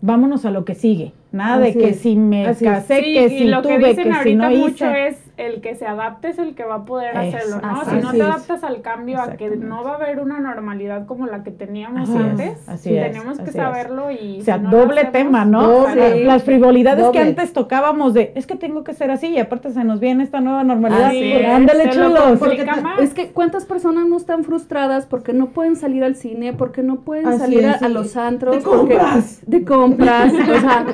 vámonos 0.00 0.44
a 0.44 0.50
lo 0.50 0.64
que 0.64 0.74
sigue. 0.74 1.12
Nada 1.32 1.58
de 1.60 1.72
que 1.74 1.90
es, 1.90 2.00
si 2.00 2.16
me 2.16 2.46
así 2.46 2.64
es. 2.66 2.70
casé, 2.72 2.96
Sí, 3.02 3.12
que 3.14 3.26
y 3.26 3.28
si 3.38 3.44
lo 3.44 3.62
tuve, 3.62 3.94
que 3.94 4.02
si 4.02 4.08
ahorita 4.10 4.50
no 4.50 4.56
mucho 4.56 4.86
hice. 4.86 5.06
es 5.08 5.18
el 5.46 5.60
que 5.60 5.74
se 5.74 5.86
adapte 5.86 6.28
es 6.28 6.38
el 6.38 6.54
que 6.54 6.64
va 6.64 6.76
a 6.76 6.84
poder 6.84 7.16
Es- 7.16 7.34
hacerlo, 7.34 7.60
¿no? 7.60 7.80
así 7.80 7.90
Si 7.96 7.96
no 8.02 8.10
te 8.12 8.22
adaptas 8.22 8.64
al 8.64 8.82
cambio, 8.82 9.20
a 9.20 9.32
que 9.36 9.50
no 9.56 9.82
va 9.84 9.92
a 9.92 9.94
haber 9.96 10.20
una 10.20 10.38
normalidad 10.40 11.06
como 11.06 11.26
la 11.26 11.42
que 11.42 11.50
teníamos 11.50 12.08
Así 12.08 12.18
es, 12.18 12.24
antes, 12.24 12.68
así 12.68 12.96
es, 12.96 13.12
tenemos 13.12 13.36
que 13.38 13.42
así 13.42 13.50
es. 13.50 13.56
saber 13.56 13.90
y 14.20 14.40
O 14.40 14.44
sea, 14.44 14.56
si 14.58 14.62
no 14.64 14.70
lo 14.70 14.76
doble 14.78 15.00
hacemos, 15.00 15.12
tema, 15.12 15.44
¿no? 15.44 15.62
doble. 15.68 16.18
Sí. 16.18 16.24
Las 16.24 16.42
frivolidades 16.44 17.06
que 17.10 17.18
antes 17.18 17.52
tocábamos 17.52 18.14
de, 18.14 18.32
es 18.34 18.46
que 18.46 18.56
tengo 18.56 18.84
que 18.84 18.94
ser 18.94 19.10
así 19.10 19.28
y 19.28 19.38
aparte 19.38 19.70
se 19.70 19.82
nos 19.84 20.00
viene 20.00 20.22
esta 20.24 20.40
nueva 20.40 20.62
normalidad. 20.64 21.06
Así 21.08 21.32
es, 21.32 21.48
ándale, 21.48 21.90
chulos. 21.90 22.38
Porque-. 22.38 22.66
Es 23.00 23.14
que 23.14 23.28
cuántas 23.32 23.64
personas 23.64 24.06
no 24.06 24.16
están 24.16 24.44
frustradas 24.44 25.06
porque 25.06 25.32
no 25.32 25.46
pueden 25.50 25.76
salir 25.76 26.04
al 26.04 26.16
cine, 26.16 26.52
porque 26.52 26.82
no 26.82 26.96
pueden 27.00 27.26
Así 27.26 27.38
salir 27.38 27.66
a, 27.66 27.72
es, 27.72 27.82
a 27.82 27.86
sí. 27.88 27.92
los 27.92 28.16
antros, 28.16 28.56
De 28.56 28.62
porque- 28.62 28.96
compras. 28.96 29.40
de 29.46 29.64
compras, 29.64 30.32
o 30.32 30.60
sea, 30.60 30.86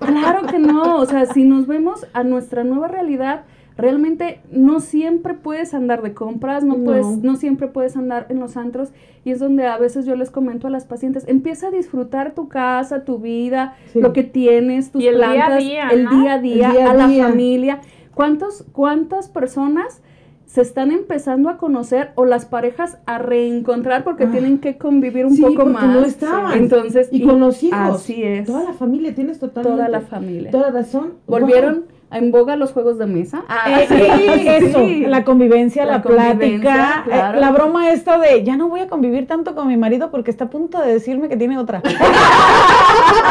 claro 0.00 0.46
que 0.46 0.58
no, 0.58 0.96
o 0.96 1.06
sea, 1.06 1.26
si 1.26 1.44
nos 1.44 1.66
vemos 1.66 2.06
a 2.12 2.22
nuestra 2.24 2.64
nueva 2.64 2.88
realidad, 2.88 3.42
realmente 3.76 4.40
no 4.52 4.78
siempre 4.80 5.34
puedes 5.34 5.74
andar 5.74 6.02
de 6.02 6.14
compras, 6.14 6.62
no 6.64 6.76
puedes, 6.78 7.06
no 7.22 7.36
siempre 7.36 7.66
puedes 7.68 7.96
andar 7.96 8.26
en 8.28 8.38
los 8.40 8.56
antros 8.56 8.92
y 9.24 9.30
es 9.32 9.40
donde 9.40 9.66
a 9.66 9.78
veces 9.78 10.06
yo 10.06 10.14
les 10.16 10.30
comento 10.30 10.68
a 10.68 10.70
las 10.70 10.84
pacientes, 10.84 11.24
empieza 11.26 11.68
a 11.68 11.70
disfrutar 11.70 12.34
tu 12.34 12.48
casa, 12.48 13.04
tu 13.04 13.18
vida, 13.18 13.74
Sí. 13.92 14.00
lo 14.00 14.12
que 14.12 14.22
tienes, 14.22 14.90
tus 14.92 15.02
Y 15.02 15.08
el 15.08 15.16
día 15.16 15.26
a 15.28 15.34
plantas, 15.34 15.58
día, 15.58 15.88
el 15.90 16.04
¿no? 16.04 16.10
día 16.20 16.34
a 16.34 16.38
día, 16.38 16.66
El 16.68 16.72
día 16.72 16.86
a 16.86 16.90
a 16.90 16.94
la 16.94 17.08
familia. 17.08 17.80
¿Cuántos, 18.14 18.64
¿Cuántas 18.72 19.28
personas 19.28 20.00
se 20.46 20.60
están 20.60 20.92
empezando 20.92 21.48
a 21.48 21.56
conocer 21.56 22.10
o 22.14 22.26
las 22.26 22.44
parejas 22.46 22.98
a 23.06 23.18
reencontrar 23.18 24.04
porque 24.04 24.24
Ah. 24.24 24.30
tienen 24.30 24.58
que 24.58 24.78
convivir 24.78 25.26
un 25.26 25.34
Sí, 25.34 25.42
poco 25.42 25.54
porque 25.64 25.72
más? 25.72 25.86
no 25.96 26.04
estaban. 26.04 26.56
Entonces, 26.56 27.08
Y 27.10 27.22
con 27.22 27.40
los 27.40 27.60
hijos. 27.64 27.76
Así 27.80 28.22
es. 28.22 28.46
Toda 28.46 28.62
la 28.62 28.72
familia, 28.74 29.12
tienes 29.16 29.40
totalmente. 29.40 29.76
Toda 29.78 29.88
la 29.88 30.00
familia. 30.02 30.50
Toda 30.52 30.70
la 30.70 30.80
razón. 30.80 31.14
Volvieron 31.26 31.86
en 32.14 32.30
boga 32.32 32.56
los 32.56 32.72
juegos 32.72 32.98
de 32.98 33.06
mesa. 33.06 33.44
Eh, 33.66 33.86
eh, 33.90 34.58
eso, 34.62 34.78
sí. 34.80 35.06
la 35.06 35.24
convivencia, 35.24 35.84
la, 35.84 35.92
La 35.98 36.02
convivencia, 36.02 37.04
plática, 37.04 37.04
eh, 37.06 37.40
la 37.40 37.50
broma 37.52 37.90
esta 37.90 38.18
de 38.18 38.42
ya 38.42 38.56
no 38.56 38.68
voy 38.68 38.80
a 38.80 38.88
convivir 38.88 39.26
tanto 39.26 39.54
con 39.54 39.68
mi 39.68 39.76
marido 39.76 40.10
porque 40.10 40.30
está 40.30 40.44
a 40.44 40.50
punto 40.50 40.80
de 40.80 40.92
decirme 40.92 41.28
que 41.28 41.36
tiene 41.36 41.58
otra. 41.58 41.82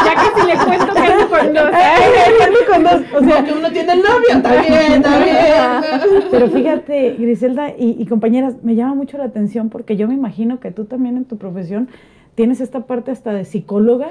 Ya 0.04 0.14
que 0.14 0.40
si 0.40 0.46
le 0.46 0.56
cuento 0.56 0.92
que 0.92 1.00
ando 1.00 1.28
con 1.28 1.54
dos. 1.54 1.70
Déjame 1.72 2.58
con 2.70 2.82
dos, 2.82 3.02
o 3.14 3.24
sea, 3.24 3.34
sea, 3.34 3.44
que 3.44 3.52
uno 3.52 3.70
tiene 3.70 3.92
el 3.92 4.02
novio, 4.02 4.42
también, 4.42 5.02
también. 5.02 5.36
Pero 6.30 6.48
fíjate, 6.48 7.16
Griselda 7.18 7.70
y, 7.70 7.96
y 7.98 8.06
compañeras, 8.06 8.54
me 8.62 8.74
llama 8.74 8.94
mucho 8.94 9.18
la 9.18 9.24
atención 9.24 9.70
porque 9.70 9.96
yo 9.96 10.08
me 10.08 10.14
imagino 10.14 10.60
que 10.60 10.70
tú 10.70 10.84
también 10.84 11.16
en 11.16 11.24
tu 11.24 11.38
profesión 11.38 11.88
tienes 12.34 12.60
esta 12.60 12.80
parte 12.80 13.10
hasta 13.10 13.32
de 13.32 13.44
psicóloga, 13.44 14.08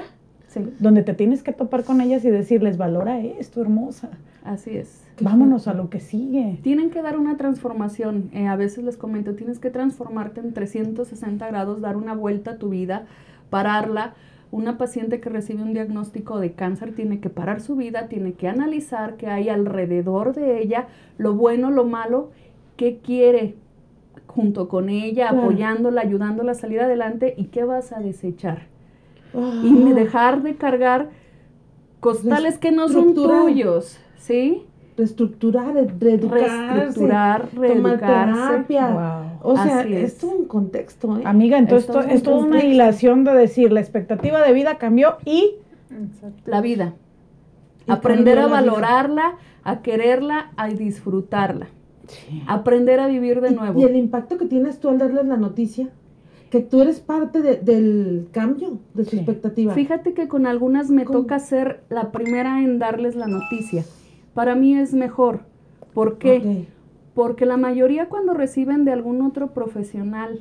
Sí, 0.54 0.72
donde 0.78 1.02
te 1.02 1.14
tienes 1.14 1.42
que 1.42 1.52
topar 1.52 1.84
con 1.84 2.00
ellas 2.00 2.24
y 2.24 2.30
decirles, 2.30 2.76
valora 2.78 3.20
esto, 3.20 3.60
hermosa. 3.60 4.10
así 4.44 4.76
es. 4.76 5.02
Vámonos 5.20 5.68
a 5.68 5.74
lo 5.74 5.90
que 5.90 6.00
sigue. 6.00 6.58
Tienen 6.62 6.90
que 6.90 7.02
dar 7.02 7.18
una 7.18 7.36
transformación. 7.36 8.30
eh, 8.32 8.46
a 8.46 8.56
veces 8.56 8.84
les 8.84 8.96
comento, 8.96 9.34
tienes 9.34 9.58
que 9.58 9.70
transformarte 9.70 10.40
en 10.40 10.52
360 10.52 11.46
grados, 11.48 11.80
dar 11.80 11.96
una 11.96 12.14
vuelta 12.14 12.52
a 12.52 12.56
tu 12.58 12.68
vida, 12.70 13.04
pararla. 13.50 14.14
Una 14.50 14.78
paciente 14.78 15.20
que 15.20 15.28
recibe 15.30 15.62
un 15.62 15.72
diagnóstico 15.72 16.38
de 16.38 16.52
cáncer 16.52 16.94
tiene 16.94 17.18
que 17.20 17.28
parar 17.30 17.60
su 17.60 17.74
vida, 17.74 18.06
tiene 18.08 18.34
que 18.34 18.46
analizar 18.48 19.16
qué 19.16 19.26
hay 19.28 19.48
alrededor 19.48 20.34
de 20.34 20.60
ella, 20.62 20.86
lo 21.18 21.34
bueno, 21.34 21.70
lo 21.72 21.84
malo, 21.84 22.30
qué 22.76 22.98
quiere 22.98 23.56
junto 24.28 24.68
con 24.68 24.88
ella, 24.90 25.28
Claro. 25.30 25.42
apoyándola, 25.44 26.00
ayudándola 26.02 26.52
a 26.52 26.54
salir 26.54 26.80
adelante 26.80 27.34
y 27.36 27.46
qué 27.46 27.64
vas 27.64 27.92
a 27.92 27.98
desechar. 28.00 28.66
Y 29.34 29.70
me 29.70 29.94
dejar 29.94 30.42
de 30.42 30.54
cargar 30.56 31.10
costales 32.00 32.58
que 32.58 32.70
no 32.72 32.88
son 32.88 33.14
tuyos, 33.14 33.98
¿sí? 34.16 34.62
Reestructurar, 34.96 35.74
reeducarse. 35.98 36.72
Reestructurar, 36.74 37.48
Tomar 37.48 37.60
reeducarse. 37.68 38.40
terapia. 38.40 38.88
Wow. 39.42 39.52
O 39.52 39.56
sea, 39.56 39.80
Así 39.80 39.94
es. 39.94 40.12
es 40.12 40.18
todo 40.18 40.30
un 40.32 40.44
contexto, 40.44 41.18
¿eh? 41.18 41.22
Amiga, 41.24 41.58
entonces 41.58 41.88
Esto 41.88 42.00
to- 42.02 42.08
es 42.08 42.22
toda 42.22 42.36
una 42.44 42.62
hilación 42.64 43.24
de 43.24 43.32
decir, 43.34 43.72
la 43.72 43.80
expectativa 43.80 44.40
de 44.40 44.52
vida 44.52 44.78
cambió 44.78 45.16
y 45.24 45.56
Exacto. 45.90 46.42
La 46.50 46.60
vida. 46.60 46.94
Y 47.86 47.90
Aprender 47.92 48.38
a 48.38 48.46
vida. 48.46 48.54
valorarla, 48.54 49.34
a 49.64 49.82
quererla, 49.82 50.52
a 50.56 50.68
disfrutarla. 50.68 51.66
Sí. 52.06 52.42
aprender 52.46 53.00
a 53.00 53.06
vivir 53.06 53.40
de 53.40 53.50
Y- 53.52 53.54
nuevo. 53.54 53.80
Y 53.80 53.84
el 53.84 53.96
impacto 53.96 54.36
que 54.36 54.44
tienes 54.44 54.78
tú 54.78 54.90
al 54.90 54.98
darles 54.98 55.24
la 55.24 55.38
noticia, 55.38 55.88
que 56.50 56.60
tú 56.60 56.82
eres 56.82 57.00
parte 57.00 57.42
de- 57.42 57.56
del 57.56 58.28
cambio 58.32 58.78
de 58.94 59.04
su 59.04 59.10
Sí. 59.12 59.16
expectativa. 59.18 59.74
Fíjate 59.74 60.14
que 60.14 60.28
con 60.28 60.46
algunas 60.46 60.90
me 60.90 61.04
¿Cómo? 61.04 61.20
toca 61.20 61.38
ser 61.38 61.82
la 61.88 62.12
primera 62.12 62.62
en 62.62 62.78
darles 62.78 63.16
la 63.16 63.26
noticia. 63.26 63.84
Para 64.34 64.54
mí 64.54 64.74
es 64.76 64.94
mejor. 64.94 65.40
¿Por 65.94 66.18
qué? 66.18 66.66
Porque 67.14 67.46
la 67.46 67.56
mayoría 67.56 68.08
cuando 68.08 68.34
reciben 68.34 68.84
de 68.84 68.92
algún 68.92 69.22
otro 69.22 69.52
profesional, 69.54 70.40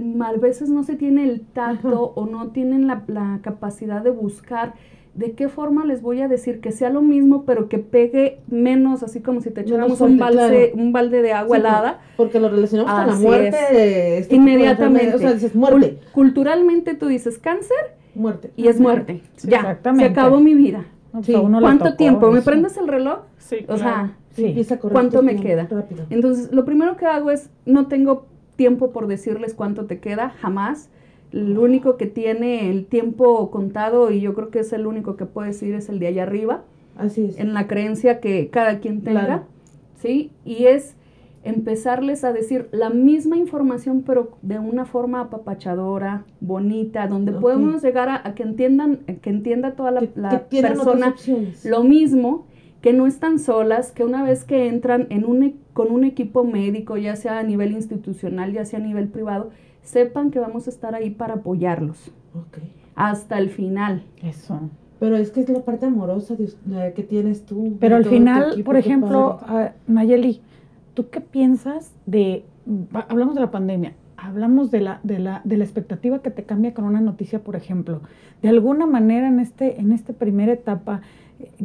mm, 0.00 0.20
a 0.22 0.32
veces 0.32 0.68
no 0.70 0.82
se 0.82 0.96
tiene 0.96 1.24
el 1.24 1.40
tacto 1.42 2.12
o 2.14 2.26
no 2.26 2.48
tienen 2.48 2.86
la, 2.86 3.04
la 3.06 3.38
capacidad 3.42 4.02
de 4.02 4.10
buscar 4.10 4.74
de 5.18 5.32
qué 5.32 5.48
forma 5.48 5.84
les 5.84 6.00
voy 6.00 6.20
a 6.20 6.28
decir 6.28 6.60
que 6.60 6.70
sea 6.70 6.90
lo 6.90 7.02
mismo, 7.02 7.44
pero 7.44 7.68
que 7.68 7.78
pegue 7.78 8.38
menos, 8.48 9.02
así 9.02 9.20
como 9.20 9.40
si 9.40 9.50
te 9.50 9.62
echáramos 9.62 10.00
un, 10.00 10.16
balde, 10.16 10.70
claro. 10.70 10.82
un 10.82 10.92
balde 10.92 11.22
de 11.22 11.32
agua 11.32 11.56
Sí, 11.56 11.60
helada. 11.60 12.00
Porque 12.16 12.38
lo 12.38 12.48
relacionamos 12.48 12.92
con 12.92 13.06
la 13.06 13.12
Así 13.14 13.22
muerte. 13.22 13.48
es. 13.48 13.54
este 14.22 14.28
de 14.28 14.36
Inmediatamente. 14.36 15.14
O 15.14 15.18
sea, 15.18 15.32
dices 15.32 15.54
muerte. 15.56 15.98
Cul- 16.12 16.12
culturalmente 16.12 16.94
tú 16.94 17.06
dices 17.08 17.38
cáncer 17.38 17.76
Muerte. 18.14 18.52
y 18.56 18.68
es 18.68 18.78
muerte. 18.80 19.22
Sí, 19.36 19.48
ya, 19.48 19.58
exactamente. 19.58 20.04
se 20.06 20.10
acabó 20.12 20.38
mi 20.40 20.54
vida. 20.54 20.84
Pues 21.12 21.26
Sí. 21.26 21.32
¿Cuánto 21.34 21.84
tocó 21.86 21.96
tiempo? 21.96 22.30
¿Me 22.30 22.38
eso. 22.38 22.44
prendes 22.50 22.76
el 22.76 22.86
reloj? 22.86 23.20
Sí, 23.38 23.56
O 23.64 23.74
claro. 23.74 23.78
sea, 23.82 24.12
Sí. 24.30 24.44
Empieza 24.46 24.76
a 24.76 24.78
correr 24.78 24.92
¿Cuánto 24.92 25.18
tu 25.18 25.24
me 25.24 25.34
queda? 25.34 25.66
Rápido. 25.68 26.04
Entonces, 26.10 26.52
lo 26.52 26.64
primero 26.64 26.96
que 26.96 27.06
hago 27.06 27.32
es, 27.32 27.50
no 27.66 27.88
tengo 27.88 28.26
tiempo 28.54 28.92
por 28.92 29.08
decirles 29.08 29.52
cuánto 29.52 29.86
te 29.86 29.98
queda, 29.98 30.30
jamás. 30.40 30.90
El 31.32 31.58
único 31.58 31.96
que 31.96 32.06
tiene 32.06 32.70
el 32.70 32.86
tiempo 32.86 33.50
contado, 33.50 34.10
y 34.10 34.20
yo 34.20 34.34
creo 34.34 34.50
que 34.50 34.60
es 34.60 34.72
el 34.72 34.86
único 34.86 35.16
que 35.16 35.26
puede 35.26 35.48
decir, 35.48 35.74
es 35.74 35.88
el 35.88 35.98
de 35.98 36.06
allá 36.08 36.22
arriba, 36.22 36.64
Así 36.96 37.26
es. 37.26 37.38
en 37.38 37.52
la 37.54 37.66
creencia 37.66 38.20
que 38.20 38.48
cada 38.48 38.80
quien 38.80 39.02
tenga, 39.02 39.24
Claro. 39.26 39.42
¿sí? 40.00 40.30
Y 40.44 40.64
es 40.64 40.94
empezarles 41.44 42.24
a 42.24 42.32
decir 42.32 42.68
la 42.72 42.90
misma 42.90 43.36
información, 43.36 44.02
pero 44.06 44.36
de 44.42 44.58
una 44.58 44.84
forma 44.84 45.20
apapachadora, 45.20 46.24
bonita, 46.40 47.06
donde 47.06 47.32
podemos 47.32 47.82
llegar 47.82 48.08
a, 48.08 48.20
a 48.26 48.34
que 48.34 48.42
entiendan, 48.42 49.00
a 49.08 49.12
que 49.14 49.30
entienda 49.30 49.72
toda 49.72 49.90
la, 49.92 50.00
Que- 50.00 50.10
la 50.16 50.44
persona 50.48 51.14
lo 51.64 51.84
mismo, 51.84 52.46
que 52.82 52.92
no 52.92 53.06
están 53.06 53.38
solas, 53.38 53.92
que 53.92 54.04
una 54.04 54.22
vez 54.22 54.44
que 54.44 54.68
entran 54.68 55.06
en 55.10 55.24
un, 55.24 55.42
e- 55.42 55.54
con 55.72 55.90
un 55.90 56.04
equipo 56.04 56.44
médico, 56.44 56.96
ya 56.96 57.16
sea 57.16 57.38
a 57.38 57.42
nivel 57.42 57.72
institucional, 57.72 58.52
ya 58.52 58.64
sea 58.64 58.78
a 58.78 58.82
nivel 58.82 59.08
privado, 59.08 59.50
sepan 59.82 60.30
que 60.30 60.38
vamos 60.38 60.66
a 60.66 60.70
estar 60.70 60.94
ahí 60.94 61.10
para 61.10 61.34
apoyarlos 61.34 62.10
Ok. 62.34 62.58
hasta 62.94 63.38
el 63.38 63.50
final. 63.50 64.02
Eso. 64.22 64.60
Pero 65.00 65.16
es 65.16 65.30
que 65.30 65.40
es 65.40 65.48
la 65.48 65.60
parte 65.60 65.86
amorosa 65.86 66.34
de- 66.34 66.52
de 66.64 66.92
que 66.92 67.02
tienes 67.04 67.46
tú. 67.46 67.76
Pero 67.78 67.96
al 67.96 68.04
final, 68.04 68.52
equipo, 68.52 68.66
por 68.66 68.76
ejemplo, 68.76 69.38
Nayeli, 69.86 70.40
¿tú 70.94 71.08
qué 71.08 71.20
piensas 71.20 71.92
de, 72.06 72.44
va- 72.94 73.06
hablamos 73.08 73.34
de 73.36 73.40
la 73.42 73.50
pandemia, 73.52 73.92
hablamos 74.16 74.70
de 74.72 74.80
la, 74.80 74.98
de 75.04 75.20
la, 75.20 75.40
de 75.44 75.56
la 75.56 75.64
expectativa 75.64 76.18
que 76.20 76.30
te 76.32 76.42
cambia 76.42 76.74
con 76.74 76.84
una 76.84 77.00
noticia, 77.00 77.38
por 77.38 77.54
ejemplo, 77.54 78.00
de 78.42 78.48
alguna 78.48 78.86
manera 78.86 79.28
en 79.28 79.38
este, 79.38 79.80
en 79.80 79.92
esta 79.92 80.12
primera 80.12 80.52
etapa, 80.52 81.00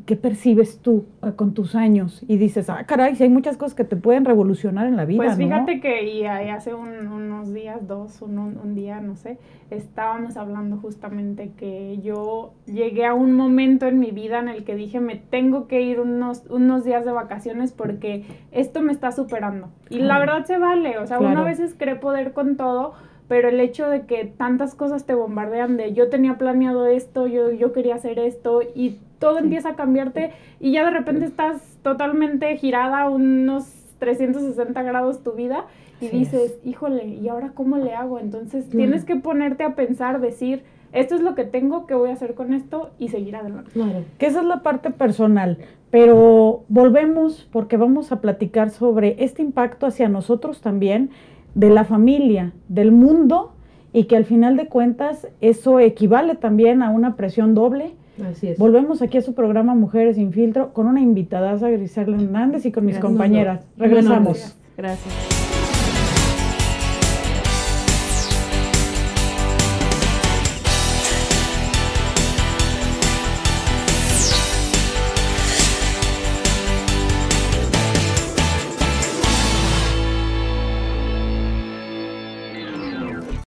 ¿qué 0.05 0.15
percibes 0.15 0.79
tú 0.79 1.05
eh, 1.23 1.31
con 1.35 1.53
tus 1.53 1.75
años? 1.75 2.23
Y 2.27 2.37
dices, 2.37 2.69
ah, 2.69 2.83
caray, 2.85 3.15
si 3.15 3.23
hay 3.23 3.29
muchas 3.29 3.57
cosas 3.57 3.73
que 3.75 3.83
te 3.83 3.95
pueden 3.95 4.25
revolucionar 4.25 4.85
en 4.87 4.95
la 4.95 5.05
vida, 5.05 5.17
Pues 5.23 5.37
¿no? 5.37 5.43
fíjate 5.45 5.79
que 5.79 6.03
y 6.03 6.25
hace 6.25 6.73
un- 6.73 7.07
unos 7.07 7.53
días, 7.53 7.87
dos, 7.87 8.21
un, 8.21 8.37
un- 8.37 8.75
día, 8.75 8.99
no 9.01 9.15
sé, 9.15 9.37
estábamos 9.69 10.37
hablando 10.37 10.77
justamente 10.77 11.51
que 11.57 11.99
yo 12.03 12.53
llegué 12.65 13.05
a 13.05 13.13
un 13.13 13.33
momento 13.33 13.85
en 13.87 13.99
mi 13.99 14.11
vida 14.11 14.39
en 14.39 14.47
el 14.49 14.63
que 14.63 14.75
dije 14.75 14.99
me 14.99 15.15
tengo 15.15 15.67
que 15.67 15.81
ir 15.81 15.99
unos, 15.99 16.43
unos 16.49 16.83
días 16.85 17.05
de 17.05 17.11
vacaciones 17.11 17.71
porque 17.71 18.25
esto 18.51 18.81
me 18.81 18.91
está 18.91 19.11
superando. 19.11 19.69
Y 19.89 19.99
la 19.99 20.19
verdad 20.19 20.45
se 20.45 20.57
vale, 20.57 20.97
o 20.97 21.05
sea, 21.07 21.19
uno 21.19 21.29
Claro. 21.29 21.41
a 21.45 21.49
veces 21.49 21.75
cree 21.77 21.95
poder 21.95 22.33
con 22.33 22.57
todo, 22.57 22.93
pero 23.27 23.47
el 23.49 23.59
hecho 23.59 23.87
de 23.89 24.01
que 24.05 24.25
tantas 24.25 24.75
cosas 24.75 25.05
te 25.05 25.13
bombardean 25.15 25.77
de 25.77 25.93
yo 25.93 26.09
tenía 26.09 26.37
planeado 26.37 26.85
esto, 26.87 27.25
yo, 27.27 27.51
yo 27.51 27.71
quería 27.73 27.95
hacer 27.95 28.19
esto 28.19 28.61
y 28.75 28.97
todo 29.23 29.39
empieza 29.39 29.69
a 29.69 29.75
cambiarte 29.75 30.31
y 30.59 30.73
ya 30.73 30.83
de 30.83 30.91
repente 30.91 31.23
estás 31.23 31.79
totalmente 31.81 32.57
girada 32.57 33.09
unos 33.09 33.63
360 33.99 34.83
grados 34.83 35.23
tu 35.23 35.31
vida 35.31 35.65
y 36.01 36.09
dices, 36.09 36.59
híjole, 36.65 37.05
¿y 37.05 37.29
ahora 37.29 37.51
cómo 37.53 37.77
le 37.77 37.93
hago? 37.93 38.19
Entonces 38.19 38.69
tienes 38.69 39.05
que 39.05 39.15
ponerte 39.15 39.63
a 39.63 39.75
pensar, 39.75 40.19
decir, 40.19 40.63
esto 40.91 41.15
es 41.15 41.21
lo 41.21 41.35
que 41.35 41.45
tengo, 41.45 41.87
¿qué 41.87 41.95
voy 41.95 42.09
a 42.09 42.13
hacer 42.13 42.33
con 42.33 42.53
esto? 42.53 42.89
Y 42.99 43.07
seguir 43.07 43.37
adelante. 43.37 43.71
Claro. 43.71 44.03
que 44.17 44.25
esa 44.25 44.41
es 44.41 44.45
la 44.45 44.61
parte 44.61 44.91
personal, 44.91 45.59
pero 45.89 46.65
volvemos 46.67 47.47
porque 47.49 47.77
vamos 47.77 48.11
a 48.11 48.19
platicar 48.19 48.71
sobre 48.71 49.15
este 49.23 49.41
impacto 49.41 49.85
hacia 49.85 50.09
nosotros 50.09 50.59
también, 50.59 51.11
de 51.55 51.69
la 51.69 51.85
familia, 51.85 52.51
del 52.67 52.91
mundo, 52.91 53.53
y 53.93 54.05
que 54.05 54.17
al 54.17 54.25
final 54.25 54.57
de 54.57 54.67
cuentas 54.67 55.29
eso 55.39 55.79
equivale 55.79 56.35
también 56.35 56.81
a 56.81 56.89
una 56.89 57.15
presión 57.15 57.53
doble. 57.53 57.93
Así 58.21 58.49
es. 58.49 58.57
Volvemos 58.57 59.01
aquí 59.01 59.17
a 59.17 59.21
su 59.21 59.33
programa 59.33 59.75
Mujeres 59.75 60.15
sin 60.17 60.31
filtro 60.33 60.73
con 60.73 60.87
una 60.87 61.01
invitada, 61.01 61.55
Grisela 61.55 62.15
Hernández, 62.17 62.65
y 62.65 62.71
con 62.71 62.85
mis 62.85 62.95
Gracias. 62.95 63.11
compañeras. 63.11 63.65
Regresamos. 63.77 64.55
Gracias. 64.77 65.32